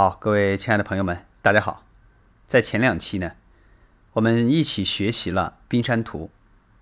[0.00, 1.84] 好，各位亲爱的朋友们，大家好。
[2.46, 3.32] 在前两期呢，
[4.14, 6.30] 我们一起学习了冰山图，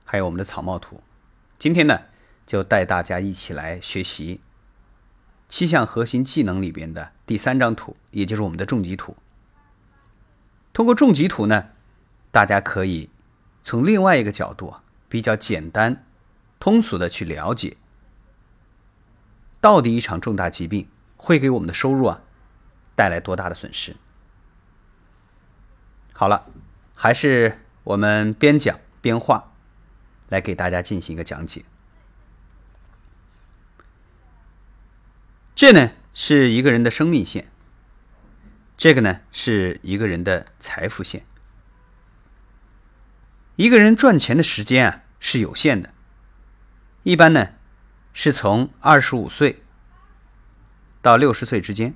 [0.04, 1.02] 还有我们的草帽图。
[1.58, 2.02] 今天呢，
[2.46, 4.40] 就带大家一起来学习
[5.48, 9.16] 七项核心技能里边的第三张图，也就是我们的重疾图。
[10.72, 11.70] 通过重疾图呢，
[12.30, 13.10] 大家可以
[13.64, 14.76] 从另外一个角度，
[15.08, 16.06] 比较简单、
[16.60, 17.76] 通俗的去了解，
[19.60, 22.22] 到底一场重大疾病会给我们的收入啊。
[22.98, 23.94] 带来多大的损失？
[26.12, 26.46] 好了，
[26.96, 29.52] 还是我们边讲边画，
[30.28, 31.64] 来给大家进行一个讲解。
[35.54, 37.48] 这呢是一个人的生命线，
[38.76, 41.24] 这个呢是一个人的财富线。
[43.54, 45.94] 一个人赚钱的时间啊是有限的，
[47.04, 47.50] 一般呢
[48.12, 49.62] 是从二十五岁
[51.00, 51.94] 到六十岁之间。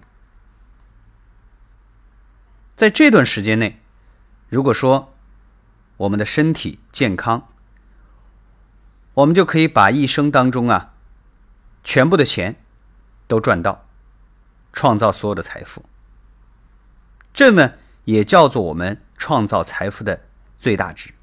[2.83, 3.81] 在这段时间内，
[4.49, 5.15] 如果说
[5.99, 7.49] 我们的身体健康，
[9.15, 10.93] 我们就可以把一生当中啊
[11.85, 12.61] 全部的钱
[13.29, 13.87] 都赚到，
[14.73, 15.85] 创造所有的财富。
[17.33, 20.25] 这呢也叫做我们创造财富的
[20.59, 21.15] 最大值。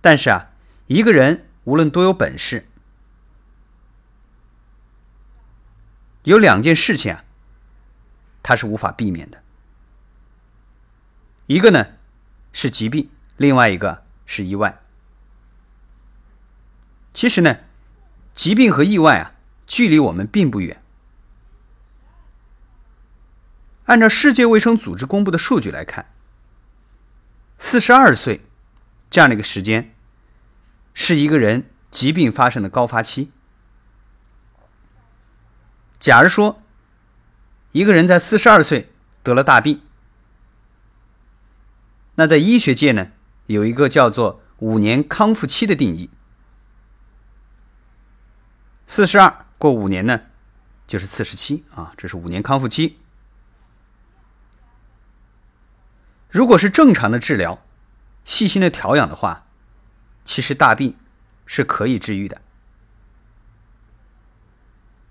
[0.00, 0.52] 但是啊，
[0.86, 2.68] 一个人无论多有本事，
[6.22, 7.24] 有两件事情啊。
[8.42, 9.42] 它是无法避免的，
[11.46, 11.86] 一个呢
[12.52, 14.80] 是疾病，另外一个是意外。
[17.12, 17.58] 其实呢，
[18.34, 19.34] 疾病和意外啊，
[19.66, 20.82] 距离我们并不远。
[23.86, 26.06] 按照世界卫生组织公布的数据来看，
[27.58, 28.40] 四十二岁
[29.10, 29.94] 这样的一个时间，
[30.94, 33.32] 是一个人疾病发生的高发期。
[35.98, 36.59] 假如说，
[37.72, 39.80] 一个人在四十二岁得了大病，
[42.16, 43.12] 那在医学界呢，
[43.46, 46.10] 有一个叫做五年康复期的定义。
[48.88, 50.22] 四十二过五年呢，
[50.84, 52.98] 就是四十七啊，这是五年康复期。
[56.28, 57.64] 如果是正常的治疗，
[58.24, 59.46] 细心的调养的话，
[60.24, 60.96] 其实大病
[61.46, 62.42] 是可以治愈的。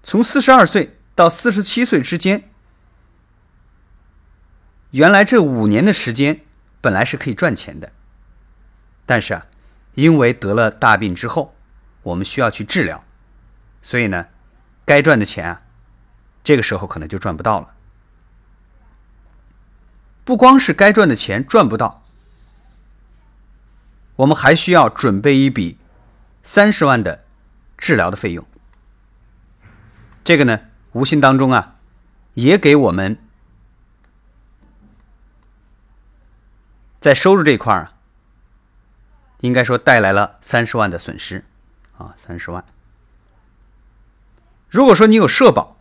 [0.03, 2.51] 从四十二岁到四十七岁之间。
[4.91, 6.41] 原来这五年的时间
[6.81, 7.91] 本来是可以赚钱的，
[9.05, 9.45] 但是啊，
[9.93, 11.53] 因为得了大病之后，
[12.01, 13.03] 我们需要去治疗，
[13.83, 14.25] 所以呢，
[14.85, 15.61] 该赚的钱啊，
[16.43, 17.75] 这个时候可能就赚不到了。
[20.25, 22.03] 不光是该赚的钱赚不到，
[24.15, 25.77] 我们还需要准备一笔
[26.41, 27.23] 三十万的
[27.77, 28.43] 治疗的费用。
[30.23, 30.61] 这个呢，
[30.93, 31.75] 无形当中啊，
[32.33, 33.19] 也给我们。
[36.99, 37.93] 在收入这一块儿啊，
[39.39, 41.45] 应该说带来了三十万的损失，
[41.97, 42.65] 啊，三十万。
[44.69, 45.77] 如果说你有社保，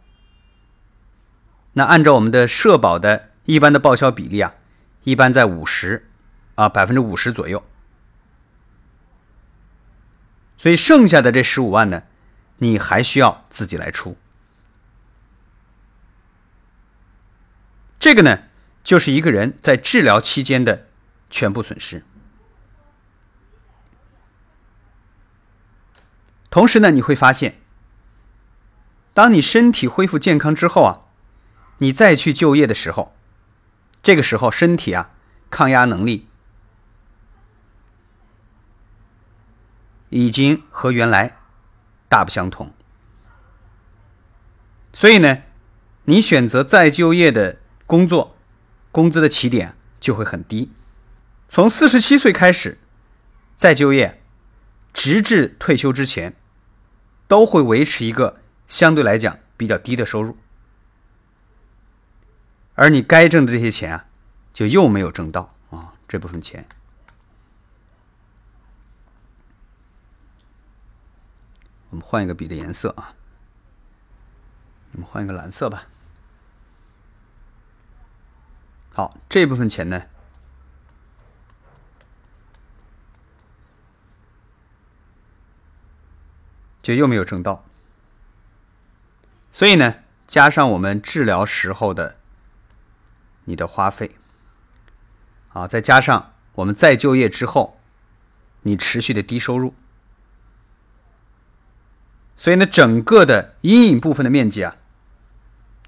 [1.72, 4.54] 那按照我们的社保的一般的报销比例啊，
[5.02, 6.08] 一般在五十
[6.54, 7.64] 啊百分之五十左右，
[10.56, 12.04] 所以剩下的这十五万呢，
[12.58, 14.16] 你还需要自己来出。
[17.98, 18.44] 这个呢，
[18.84, 20.86] 就是一个人在治疗期间的。
[21.30, 22.04] 全部损失。
[26.50, 27.60] 同时呢，你会发现，
[29.12, 31.04] 当你身体恢复健康之后啊，
[31.78, 33.14] 你再去就业的时候，
[34.02, 35.10] 这个时候身体啊
[35.50, 36.28] 抗压能力
[40.08, 41.36] 已经和原来
[42.08, 42.72] 大不相同。
[44.94, 45.42] 所以呢，
[46.04, 48.36] 你选择再就业的工作，
[48.90, 50.72] 工资的起点就会很低。
[51.48, 52.78] 从四十七岁开始
[53.56, 54.22] 再就业，
[54.92, 56.36] 直至退休之前，
[57.26, 60.36] 都会维持一个相对来讲比较低的收入，
[62.74, 64.06] 而你该挣的这些钱啊，
[64.52, 66.66] 就又没有挣到啊这部分钱。
[71.90, 73.14] 我们换一个笔的颜色啊，
[74.92, 75.86] 我们换一个蓝色吧。
[78.92, 80.02] 好，这部分钱呢？
[86.88, 87.66] 就又没有挣到，
[89.52, 89.96] 所以呢，
[90.26, 92.16] 加上我们治疗时候的
[93.44, 94.12] 你的花费，
[95.52, 97.78] 啊，再加上我们再就业之后
[98.62, 99.74] 你持续的低收入，
[102.38, 104.76] 所以呢，整个的阴影部分的面积啊，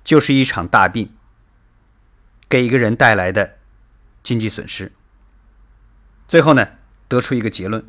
[0.05, 1.17] 就是一场大病
[2.47, 3.57] 给一个人带来的
[4.23, 4.93] 经济损失。
[6.29, 6.73] 最后呢，
[7.09, 7.89] 得出一个结论：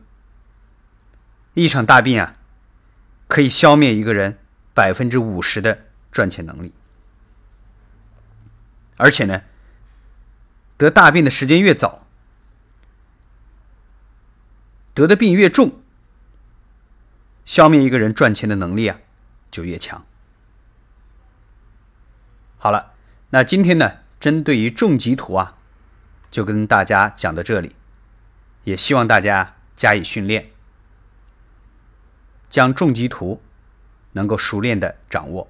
[1.56, 2.38] 一场大病啊，
[3.32, 4.40] 可以消灭一个人
[4.74, 6.74] 百分之五十的赚钱能力。
[8.98, 9.44] 而且呢，
[10.76, 12.06] 得大病的时间越早，
[14.94, 15.82] 得的病越重，
[17.46, 19.00] 消灭一个人赚钱的能力啊
[19.50, 20.06] 就越强。
[22.58, 22.92] 好了，
[23.30, 25.56] 那今天呢，针对于重疾图啊，
[26.30, 27.74] 就跟大家讲到这里，
[28.66, 30.52] 也希望大家加以训练，
[32.52, 33.42] 将重疾图
[34.12, 35.48] 能够熟练的掌握。